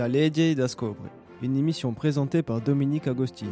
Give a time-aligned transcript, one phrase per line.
[0.00, 1.10] Da Legge da Scobre,
[1.42, 3.50] une émission présentée par Dominique Agostini.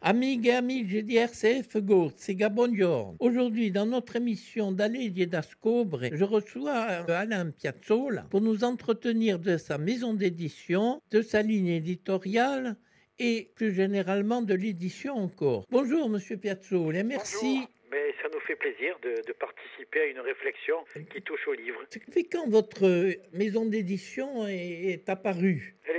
[0.00, 3.14] Amigas et amici di RCF Gorziga, buongiorno.
[3.20, 9.58] Aujourd'hui, dans notre émission d'Alleghi d'Ascobre, je reçois euh, Alain Piazzola pour nous entretenir de
[9.58, 12.76] sa maison d'édition, de sa ligne éditoriale
[13.18, 15.66] et plus généralement de l'édition encore.
[15.70, 17.36] Bonjour, monsieur Piazzola, et merci.
[17.42, 17.68] Bonjour.
[17.90, 20.76] Mais ça nous fait plaisir de, de participer à une réflexion
[21.12, 21.80] qui touche au livre.
[21.92, 25.74] Depuis quand votre euh, maison d'édition est, est apparue?
[25.88, 25.96] Elle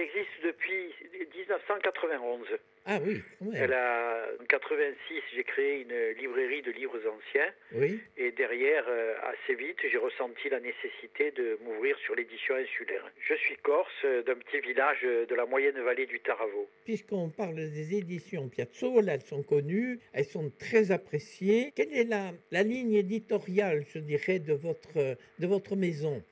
[1.49, 2.47] 1991.
[2.85, 3.21] Ah oui.
[3.53, 7.51] Elle a, en 86, j'ai créé une librairie de livres anciens.
[7.73, 13.03] Oui, Et derrière, euh, assez vite, j'ai ressenti la nécessité de m'ouvrir sur l'édition insulaire.
[13.19, 16.67] Je suis corse euh, d'un petit village euh, de la moyenne vallée du Taravo.
[16.85, 21.71] puisqu'on parle des éditions Piazzolla, elles sont connues, elles sont très appréciées.
[21.75, 24.93] Quelle est la, la ligne éditoriale, je dirais, de votre,
[25.39, 26.23] de votre maison?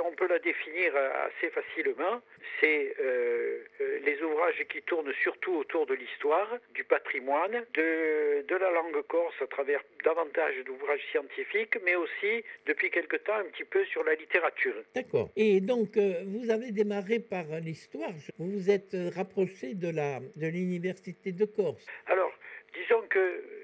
[0.00, 2.20] On peut la définir euh, assez facilement,
[2.60, 8.56] c'est euh, euh, les ouvrages qui tournent surtout autour de l'histoire, du patrimoine, de, de
[8.56, 13.64] la langue corse à travers davantage d'ouvrages scientifiques, mais aussi depuis quelque temps un petit
[13.64, 14.74] peu sur la littérature.
[14.94, 15.30] D'accord.
[15.36, 18.10] Et donc, euh, vous avez démarré par l'histoire.
[18.38, 21.86] Vous vous êtes rapproché de la de l'université de Corse.
[22.06, 22.32] Alors,
[22.74, 23.57] disons que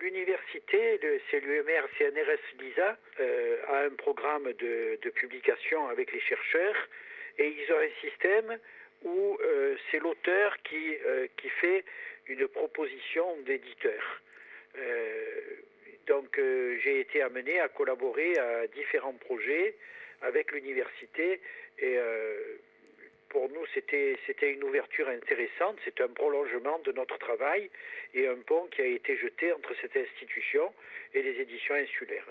[0.00, 6.76] l'université, le CLUMR, CNRS LISA, euh, a un programme de, publication avec les chercheurs
[7.38, 8.58] et ils ont un système
[9.02, 11.84] où euh, c'est l'auteur qui, euh, qui fait
[12.26, 14.20] une proposition d'éditeur.
[16.06, 19.76] Donc j'ai été amené à collaborer à différents projets
[20.20, 21.40] avec l'université
[21.78, 21.96] et
[23.34, 27.68] pour nous, c'était c'était une ouverture intéressante, c'est un prolongement de notre travail
[28.14, 30.64] et un pont qui a été jeté entre cette institution
[31.12, 32.28] et les éditions insulaires.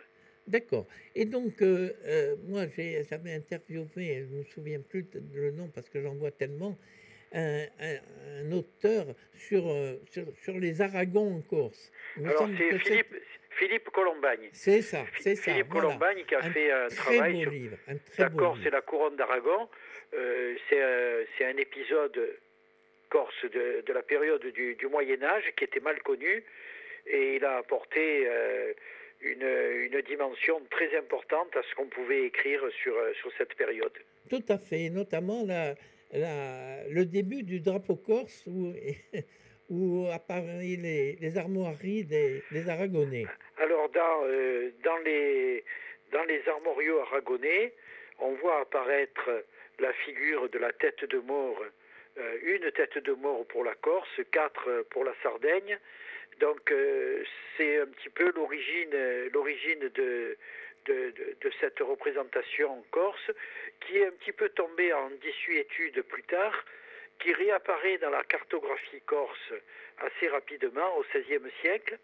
[0.47, 0.85] D'accord.
[1.15, 5.67] Et donc, euh, euh, moi, j'ai- j'avais interviewé, je ne me souviens plus le nom
[5.75, 6.77] parce que j'en vois tellement,
[7.33, 8.01] un, un-
[8.41, 11.91] un auteur sur, euh, sur, sur les Aragons en Corse.
[12.17, 13.13] Il Alors c'est Philippe,
[13.59, 14.49] Philippe Colombagne.
[14.51, 15.51] C'est ça, c'est ça.
[15.51, 15.87] Philippe voilà.
[15.87, 18.37] Colombagne qui a Un fait un très travail beau sur livre, un très la beau
[18.37, 18.67] Corse livre.
[18.67, 19.69] et la couronne d'Aragon.
[20.15, 22.37] Euh, c'est euh, c'est un épisode
[23.09, 26.43] corse de, de la période du, du Moyen Âge qui était mal connu
[27.07, 28.73] et il a apporté euh,
[29.21, 33.93] une, une dimension très importante à ce qu'on pouvait écrire sur, sur cette période.
[34.29, 35.75] Tout à fait, notamment la,
[36.13, 38.73] la- le début du drapeau corse où,
[39.69, 43.25] où apparaissent les, les armoiries des, des Aragonais.
[43.57, 45.63] Alors dans, euh, dans, les,
[46.11, 47.73] dans les armoriaux aragonais,
[48.19, 49.43] on voit apparaître
[49.79, 51.63] la figure de la tête de mort,
[52.17, 55.79] euh, une tête de mort pour la Corse, quatre pour la Sardaigne.
[56.39, 57.23] Donc euh,
[57.57, 60.37] c'est un petit peu l'origine, de,
[60.85, 63.31] de, cette représentation corse,
[63.81, 66.65] qui est un petit peu tombée en désuétude plus tard,
[67.19, 69.53] qui réapparaît dans la cartographie corse
[69.99, 71.97] assez rapidement au XVIe siècle.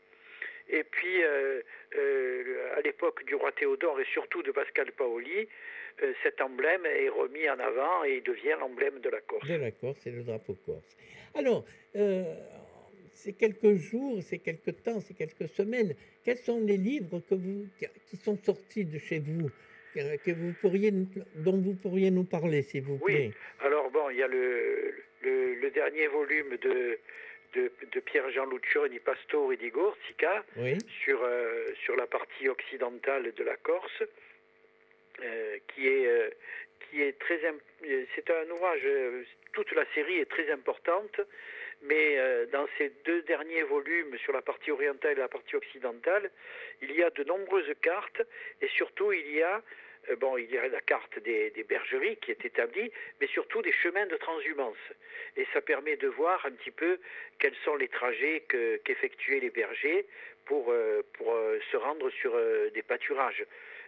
[0.71, 1.61] Et puis, euh,
[1.97, 5.47] euh, à l'époque du roi Théodore et surtout de Pascal Paoli,
[6.03, 9.47] euh, cet emblème est remis en avant et il devient l'emblème de la Corse.
[9.47, 10.95] De la Corse et le drapeau corse.
[11.35, 11.65] Alors,
[13.13, 17.65] ces quelques jours, ces quelques temps, ces quelques semaines, quels sont les livres que vous,
[18.07, 19.49] qui sont sortis de chez vous,
[19.95, 23.13] que, que vous pourriez, nous- dont vous pourriez nous parler, s'il vous Oui.
[23.13, 23.31] plaît?
[23.61, 24.93] Alors bon, il y a le,
[25.23, 26.99] le, le dernier volume de,
[27.53, 33.43] de, de Pierre-Jean Lucioni, Pastori di Gorsica, Oui, sur, euh, sur la partie occidentale de
[33.43, 34.03] la Corse,
[35.23, 36.29] euh, qui est, euh,
[36.89, 37.43] qui est très...
[37.45, 38.81] imp- euh, C'est un ouvrage,
[39.53, 41.19] toute la série est très importante,
[41.81, 42.17] mais
[42.51, 46.29] dans ces deux derniers volumes sur la partie orientale et la partie occidentale,
[46.81, 48.21] il y a de nombreuses cartes,
[48.61, 49.61] et surtout il y a...
[50.09, 53.73] euh, Bon, il y a la carte des, bergeries qui est établie, mais surtout des
[53.73, 54.77] chemins de transhumance.
[55.37, 56.99] Et ça permet de voir un petit peu
[57.39, 60.05] quels sont les trajets que- qu'effectuaient les bergers
[60.49, 63.45] pour, euh, euh, se rendre sur euh, des pâturages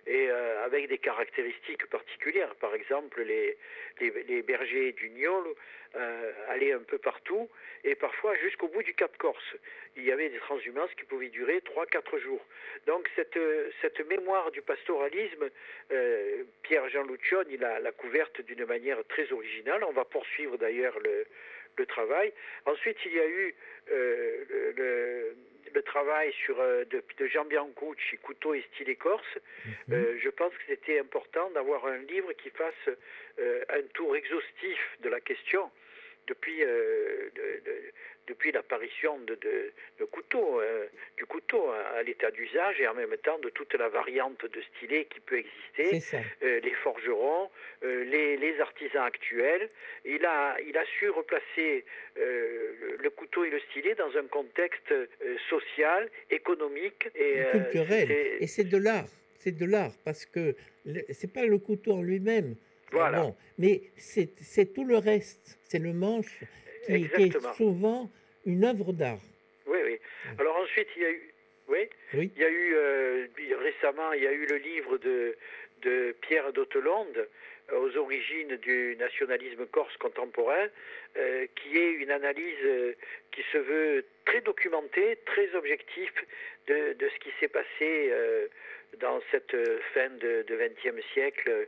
[0.08, 0.32] et
[0.66, 2.56] avec des caractéristiques particulières.
[2.56, 5.54] Par exemple, les, bergers du Niol
[6.48, 7.48] allaient un peu partout
[7.84, 9.56] et parfois jusqu'au bout du Cap Corse.
[9.96, 12.44] Il y avait des transhumances qui pouvaient durer 3-4 jours.
[12.88, 15.52] Donc cette, mémoire du pastoralisme,
[16.64, 19.84] Pierre-Jean Lucion, il la couverte d'une manière très originale.
[19.84, 22.34] On va poursuivre d'ailleurs le, travail.
[22.66, 23.56] Ensuite, il y a eu
[23.88, 25.36] le-
[25.74, 29.38] le travail sur, euh, de, de Jean Biancucci, Couteau et style écorce.
[29.66, 29.74] Mhm.
[29.94, 32.90] Euh, je pense que c'était important d'avoir un livre qui fasse
[33.40, 35.72] euh, un tour exhaustif de la question
[36.28, 36.64] depuis,
[38.32, 39.38] depuis l'apparition de,
[40.00, 40.86] de, couteau, euh,
[41.18, 45.06] du couteau à, l'état d'usage et en même temps de toute la variante de stylet
[45.06, 47.50] qui peut exister, euh, les forgerons,
[47.84, 49.70] euh, les, artisans actuels.
[50.06, 51.84] Il a, il a su replacer
[52.16, 54.94] le, couteau et le stylet dans un contexte
[55.50, 58.12] social, économique et culturel.
[58.40, 59.08] Et c'est de l'art,
[59.40, 60.56] c'est de l'art parce que
[61.10, 62.56] c'est pas le couteau en lui-même.
[62.92, 63.34] Voilà.
[63.58, 66.40] mais c'est tout le reste, c'est le manche,
[66.86, 68.10] qui, est souvent
[68.46, 69.20] une œuvre d'art.
[69.68, 70.00] Oui, oui.
[70.40, 71.34] Alors ensuite, il y a eu,
[71.68, 73.28] oui, il y a eu euh,
[73.60, 75.38] récemment, il y a eu le livre de,
[75.84, 77.28] de Pierre d'Autelonde
[77.72, 80.68] euh, aux origines du nationalisme corse contemporain,
[81.18, 82.96] euh, qui est une analyse
[83.32, 86.12] qui se veut très documentée, très objective
[86.68, 88.12] de, de ce qui s'est passé
[89.00, 89.56] dans cette
[89.94, 91.68] fin de XXe siècle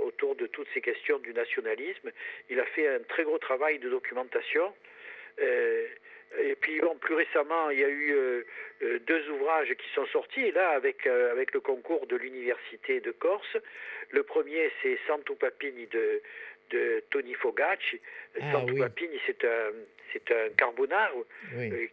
[0.00, 2.10] autour de toutes ces questions du nationalisme.
[2.48, 4.72] Il a fait un très gros travail de documentation.
[5.40, 5.86] Euh,
[6.42, 8.42] et puis plus récemment, il y a eu euh,
[8.82, 13.56] euh, deux ouvrages qui sont sortis, là, avec, avec le concours de l'Université de Corse.
[14.10, 16.20] Le premier, c'est Santo Papini de,
[16.70, 18.00] de Tony Fogacci.
[18.40, 19.70] Ah, Santo Papini, c'est un,
[20.12, 21.12] c'est un carbonard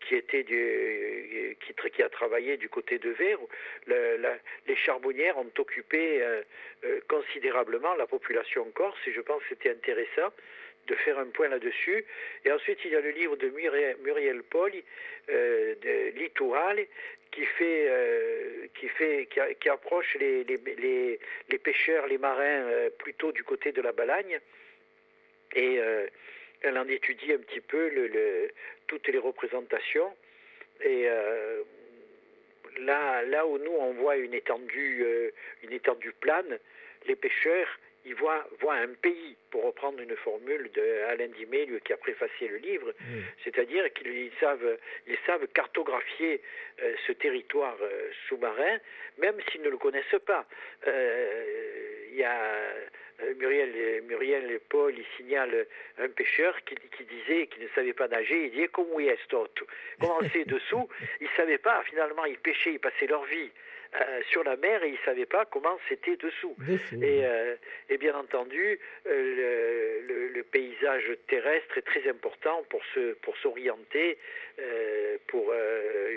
[0.07, 3.39] qui était du, qui, qui, a travaillé du côté de Verre.
[3.87, 6.23] les charbonnières ont occupé
[7.07, 10.31] considérablement la population corse et je pense que c'était intéressant
[10.91, 12.03] de faire un point là-dessus.
[12.45, 14.41] Et ensuite, il y a le livre de Muriel, Muriel
[15.29, 16.85] euh, de Littoral,
[17.31, 19.27] qui fait, euh, qui fait,
[19.59, 24.39] qui, approche les, les, les, pêcheurs, les marins euh, plutôt du côté de la Balagne.
[25.55, 25.79] Et
[26.61, 28.49] elle en étudie un petit peu le,
[28.87, 30.15] toutes les représentations.
[30.81, 31.07] Et
[32.79, 35.05] là, là où nous on voit une étendue,
[35.63, 36.57] une étendue plane,
[37.05, 37.67] les pêcheurs
[38.05, 42.47] ils voient, un pays, pour reprendre une formule de Alain Dimé, lui qui a préfacé
[42.47, 42.93] le livre,
[43.43, 44.77] c'est-à-dire qu'ils savent,
[45.07, 46.41] ils savent cartographier
[46.81, 48.77] euh, ce territoire euh, sous-marin,
[49.17, 50.45] même s'ils ne le connaissent pas.
[50.87, 52.37] Euh, il y a
[53.37, 55.67] Muriel, Muriel Paul, il signale
[55.99, 56.75] un pêcheur qui,
[57.05, 59.17] disait qu'il ne savait pas nager, il disait comment est
[59.99, 60.89] Comment c'est dessous?
[61.21, 63.51] Ils ne savaient pas, finalement, ils pêchaient, ils passaient leur vie
[63.93, 66.55] euh, sur la mer et ils ne savaient pas comment c'était dessous.
[66.93, 67.55] Et, euh,
[67.89, 74.17] et, bien entendu, euh, le, le, paysage terrestre est très important pour se, pour s'orienter.
[75.27, 75.53] pour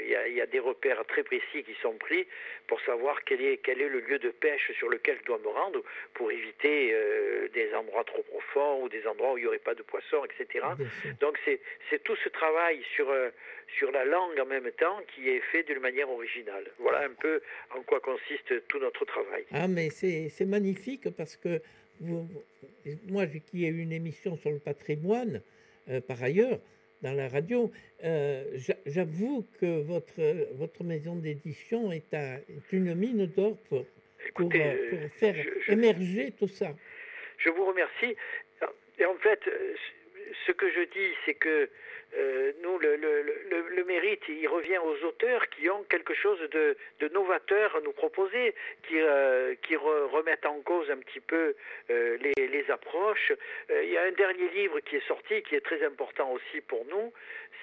[0.05, 2.29] il y a, y, a, des repères très précis qui sont pris
[2.69, 5.49] pour savoir quel est, quel est le lieu de pêche sur lequel je dois me
[5.49, 5.83] rendre
[6.15, 6.95] pour éviter
[7.55, 10.65] des endroits trop profonds ou des endroits où il n'y aurait pas de poissons, etc.
[11.21, 11.61] Donc c'est,
[11.91, 13.13] c'est tout ce travail sur
[13.79, 16.71] sur la langue en même temps qui est fait d'une manière originale.
[16.79, 19.45] Voilà un peu en quoi consiste tout notre travail.
[19.53, 21.61] Ah, mais c'est magnifique parce que
[22.01, 22.29] vous,
[23.09, 25.43] moi qui ai une émission sur le patrimoine,
[25.89, 26.59] euh, par ailleurs,
[27.03, 27.71] dans la radio,
[28.03, 28.45] euh,
[28.87, 32.17] j'avoue que votre, votre maison d'édition est,
[32.73, 33.85] une mine d'or pour,
[34.35, 35.37] pour, euh, faire
[35.69, 36.75] émerger tout ça.
[37.39, 38.17] Je vous remercie.
[38.99, 39.41] Et en fait,
[40.47, 41.69] ce que je dis, c'est que
[42.17, 43.23] euh, nous, le, le,
[43.69, 47.93] le, mérite, il revient aux auteurs qui ont quelque chose de, de novateur à nous
[47.93, 48.55] proposer,
[48.87, 51.55] qui, euh, qui remettent en cause un petit peu
[51.91, 53.33] euh, les, les, approches.
[53.71, 56.85] il y a un dernier livre qui est sorti, qui est très important aussi pour
[56.87, 57.13] nous,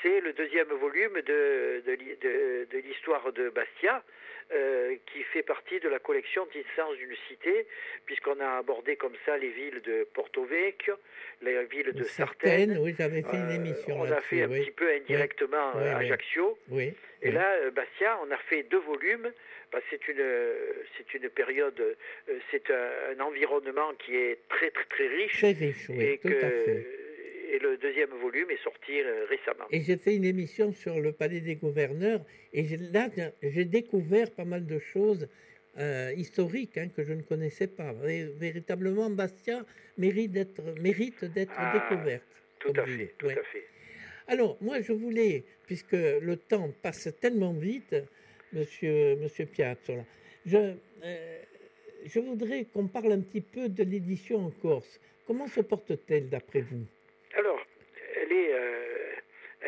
[0.02, 4.04] c'est le deuxième volume de l'histoire de Bastia.
[4.54, 7.66] Euh, qui fait partie de la collection Distance d'une cité,
[8.06, 10.95] puisqu'on a abordé comme ça les villes de Porto Vecchio,
[11.42, 12.78] les villes de Sartène.
[12.81, 14.02] oui, j'avais fait une euh, émission.
[14.02, 16.57] on a fait un petit peu indirectement oui, Ajaccio.
[16.68, 19.31] Oui, Et là, euh, Bastia, on a fait deux volumes.
[19.71, 20.26] Bah, c'est une,
[20.97, 21.81] c'est une période,
[22.52, 25.38] c'est un, environnement qui est très très très riche.
[25.38, 27.01] Très riche, oui, et tout à fait
[27.52, 29.66] et le deuxième volume est sorti euh, récemment.
[29.72, 32.22] Et j'ai fait une émission sur le Palais des Gouverneurs,
[32.54, 33.10] et là,
[33.44, 35.28] j'ai découvert pas mal de choses
[35.78, 37.94] euh, historiques hein, que je ne connaissais pas.
[37.94, 39.66] véritablement, Bastia
[39.98, 42.24] mérite d'être ah, découverte.
[42.60, 43.66] Tout à fait, tout à fait.
[44.28, 47.96] Alors, moi, je voulais, puisque le temps passe tellement vite,
[48.54, 50.04] Monsieur, monsieur Piazzola,
[50.46, 50.58] je,
[51.06, 51.42] euh,
[52.06, 55.00] je voudrais qu'on parle un petit peu de l'édition en Corse.
[55.26, 56.86] Comment se porte-t-elle d'après vous?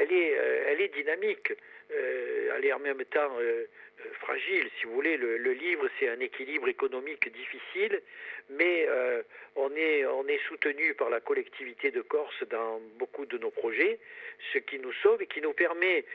[0.04, 1.54] Elle est, euh, elle est dynamique.
[1.92, 3.38] Euh, elle est en même temps
[4.22, 5.18] fragile, si vous voulez.
[5.18, 8.02] Le, livre, c'est un équilibre économique difficile,
[8.50, 8.88] mais
[9.56, 14.00] on, est, soutenu par la collectivité de Corse dans beaucoup de nos projets,
[14.52, 16.06] ce qui nous sauve et qui nous permet,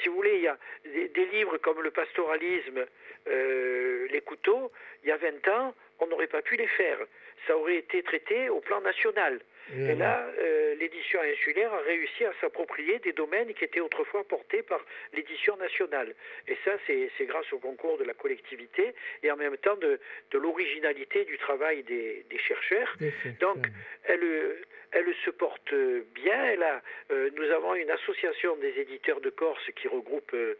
[0.00, 2.84] si vous voulez, il y a des, livres comme le pastoralisme,
[3.26, 4.72] les couteaux,
[5.02, 6.98] il y a 20 ans, on n'aurait pas pu les faire.
[7.46, 9.40] Ça aurait été traité au plan national.
[9.70, 14.62] Et là, euh, l'édition insulaire a réussi à s'approprier des domaines qui étaient autrefois portés
[14.62, 16.14] par l'édition nationale.
[16.48, 20.00] Et ça, c'est grâce au concours de la collectivité et en même temps de,
[20.30, 22.96] de l'originalité du travail des, des chercheurs.
[23.40, 23.66] Donc,
[24.04, 24.56] elle,
[24.92, 25.74] elle se porte
[26.14, 26.44] bien.
[26.44, 30.58] Elle a, euh, nous avons une association des éditeurs de Corse qui regroupe euh,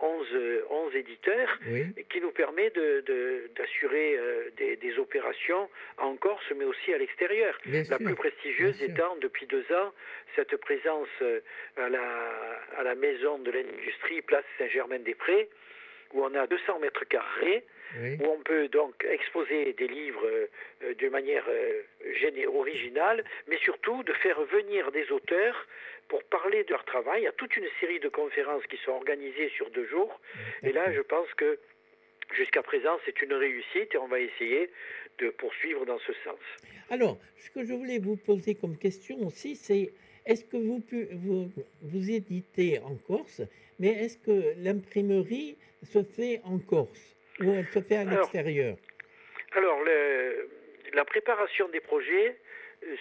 [0.00, 1.58] 11, euh, 11, éditeurs
[2.10, 2.70] qui nous permet
[3.56, 5.68] d'assurer euh, des, opérations
[5.98, 7.58] en Corse mais aussi à l'extérieur.
[7.66, 9.92] La plus prestigieuse étant depuis deux ans
[10.36, 11.40] cette présence euh,
[11.76, 12.02] à la,
[12.78, 15.48] à la maison de l'industrie place Saint-Germain-des-Prés
[16.14, 17.64] où on a 200 mètres carrés
[18.20, 20.26] où on peut donc exposer des livres
[20.82, 21.44] de manière
[22.48, 25.66] originale, mais surtout de faire venir des auteurs
[26.08, 27.22] pour parler de leur travail.
[27.22, 30.20] Il y a toute une série de conférences qui sont organisées sur deux jours.
[30.62, 31.58] Et là, je pense que
[32.34, 34.70] jusqu'à présent, c'est une réussite et on va essayer
[35.18, 36.40] de poursuivre dans ce sens.
[36.90, 39.92] Alors, ce que je voulais vous poser comme question aussi, c'est
[40.26, 41.50] est-ce que vous, vous,
[41.82, 43.42] vous éditez en Corse,
[43.78, 48.76] mais est-ce que l'imprimerie se fait en Corse ou elle se fait à l'extérieur?
[49.52, 50.48] Alors, le,
[50.94, 52.36] la préparation des projets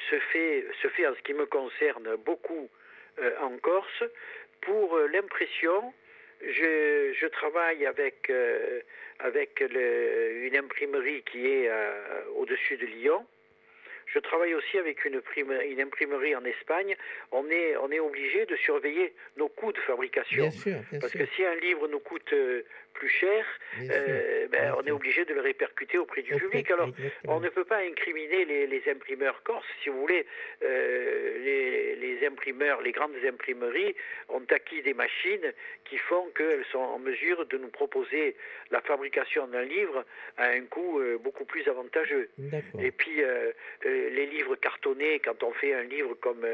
[0.10, 2.70] se fait, se fait en ce qui me concerne beaucoup
[3.20, 4.03] euh, en Corse.
[4.62, 5.94] Pour euh, l'impression,
[6.42, 8.82] je, je, travaille avec, euh,
[9.20, 11.70] avec le, une imprimerie qui est
[12.36, 13.25] au-dessus de Lyon.
[14.13, 16.96] Je travaille aussi avec une, une, imprimerie en Espagne.
[17.32, 20.50] On est, on est obligé de surveiller nos coûts de fabrication.
[21.01, 22.34] parce que si un livre nous coûte
[22.93, 23.45] plus cher,
[23.81, 26.69] euh, ben, on est obligé de le répercuter auprès du public.
[26.71, 26.89] Alors,
[27.27, 29.65] on ne peut pas incriminer les, imprimeurs corses.
[29.81, 30.25] Si vous voulez,
[30.63, 33.95] euh, les, imprimeurs, les grandes imprimeries
[34.29, 35.53] ont acquis des machines
[35.85, 38.35] qui font qu'elles sont en mesure de nous proposer
[38.71, 40.05] la fabrication d'un livre
[40.38, 42.29] à un coût euh, beaucoup plus avantageux.
[42.79, 43.21] Et puis,
[43.83, 46.45] les livres cartonnés, quand on fait un livre comme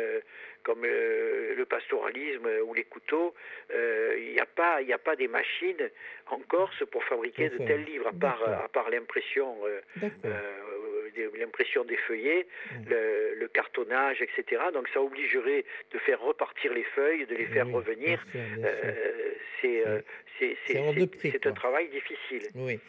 [0.64, 3.34] comme euh, le pastoralisme ou les couteaux,
[3.74, 5.90] euh, il n'y a pas, il a pas des machines
[6.28, 9.82] en Corse pour fabriquer de tels livres, à part, à part l'impression, euh,
[11.38, 12.48] l'impression des feuillets,
[12.88, 14.62] le, cartonnage, etc.
[14.74, 18.24] Donc ça obligerait de faire repartir les feuilles, de les faire revenir.
[19.62, 22.48] c'est un travail difficile.
[22.56, 22.80] Oui.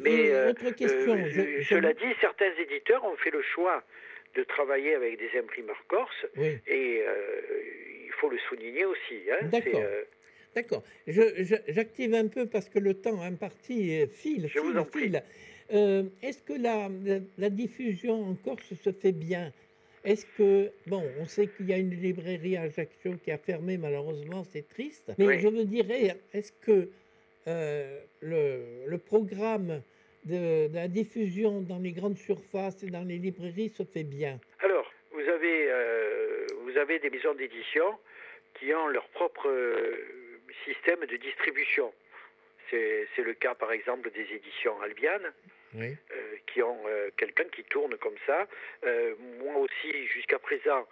[0.00, 0.30] Mais
[1.64, 3.84] cela dit, certains éditeurs ont fait le choix
[4.34, 7.40] de travailler avec des imprimeurs corses et euh,
[8.04, 9.20] il faut le souligner aussi.
[9.30, 9.80] Hein, D'accord.
[9.80, 10.02] Euh,
[10.54, 10.82] D'accord.
[11.06, 15.22] J'active un peu parce que le temps imparti file, Je file, file.
[15.72, 16.88] Euh, Est-ce que la,
[17.36, 19.52] la, diffusion en Corse se fait bien?
[20.04, 23.76] Est-ce que, bon, on sait qu'il y a une librairie à Ajaccio qui a fermé,
[23.76, 26.88] malheureusement, c'est triste, mais je me dirais, est-ce que
[27.46, 29.82] euh, le, le, programme
[30.24, 34.90] de, la diffusion dans les grandes surfaces et dans les librairies se fait bien Alors,
[35.12, 37.98] vous avez, euh, vous avez des maisons d'édition
[38.54, 39.96] qui ont leur propre euh,
[40.64, 41.92] système de distribution.
[42.70, 45.32] C'est le cas, par exemple, des éditions Albiane,
[45.76, 45.92] euh,
[46.46, 46.78] qui ont
[47.16, 48.46] quelqu'un qui tourne comme ça.
[49.40, 50.86] moi aussi, jusqu'à présent,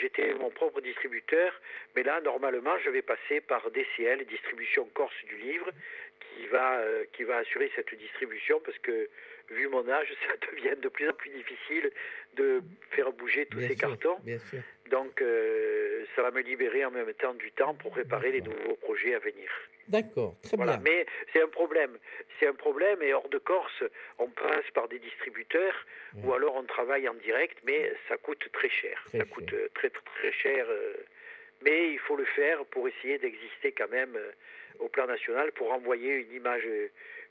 [0.00, 1.60] j'étais mon propre distributeur,
[1.96, 5.70] mais là, normalement, je vais passer par DCL, Distribution Corse du Livre,
[6.36, 9.08] qui va, euh, qui va assurer cette distribution parce que,
[9.50, 11.90] vu mon âge, ça devient de plus en plus difficile
[12.34, 14.18] de faire bouger tous ces cartons.
[14.92, 18.76] Donc, euh, ça va me libérer en même temps du temps pour préparer les nouveaux
[18.76, 19.48] projets à venir.
[19.88, 20.76] D'accord, très voilà.
[20.76, 20.82] bien.
[20.84, 21.96] Mais c'est un problème.
[22.38, 23.82] C'est un problème et hors de Corse,
[24.18, 25.86] on passe par des distributeurs
[26.22, 29.02] ou alors on travaille en direct, mais ça coûte très cher.
[29.10, 30.66] ça coûte euh, très, très, très cher.
[31.62, 34.18] mais il faut le faire pour essayer d'exister quand même
[34.78, 36.68] au plan national pour envoyer une image,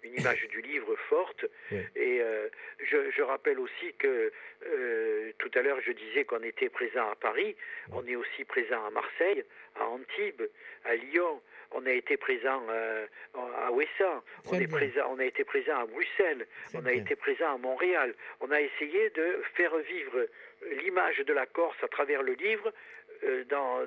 [0.03, 1.45] une image du livre forte.
[1.71, 2.49] Et euh,
[2.83, 4.31] je, rappelle aussi que
[4.65, 7.55] euh, tout à l'heure je disais qu'on était présent à Paris,
[7.91, 9.43] on est aussi présent à Marseille,
[9.79, 10.43] à Antibes,
[10.85, 11.41] à Lyon.
[11.73, 15.85] On a été présent euh, à Ouessant, on, est présent, on a été présent à
[15.85, 18.13] Bruxelles, on a été présent à Montréal.
[18.41, 20.27] On a essayé de faire vivre
[20.83, 22.73] l'image de la Corse à travers le livre
[23.23, 23.81] euh, dans,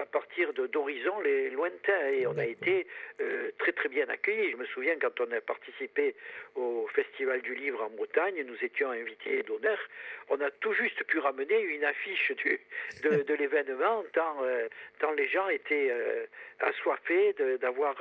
[0.00, 2.86] à partir d'horizons les lointains et on a été
[3.20, 4.50] euh, très très bien accueillis.
[4.50, 6.14] Je me souviens quand on a participé
[6.56, 9.78] au Festival du Livre en Bretagne, nous étions invités d'honneur.
[10.28, 12.60] On a tout juste pu ramener une affiche du,
[13.04, 14.66] de, de l'événement tant, euh,
[14.98, 15.92] tant les gens étaient
[16.60, 17.96] assoiffés d'avoir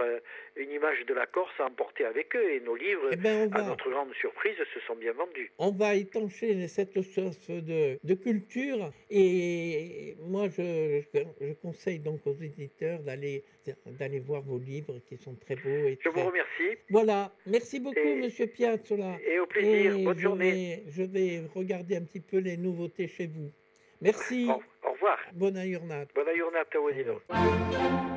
[0.56, 3.62] une image de la Corse à emporter avec eux et nos livres, eh ben, à
[3.62, 5.52] notre grande surprise, se sont bien vendus.
[5.60, 12.20] On va étancher cette source de, de culture Et moi, je, je, je conseille donc
[12.26, 13.44] aux éditeurs d'aller
[14.00, 15.70] d'aller voir vos livres qui sont très beaux.
[15.70, 19.18] Et Je très- vous remercie Voilà, merci beaucoup, Et- Monsieur Piazzolla.
[19.28, 19.96] et au plaisir.
[19.98, 20.52] Et Bonne je journée.
[20.86, 23.52] Vais, je vais regarder un petit peu les nouveautés chez vous.
[24.02, 24.48] Merci.
[24.50, 25.18] Au, au revoir.
[25.34, 26.04] Bonne journée.
[26.14, 28.15] Bonne journée à toi.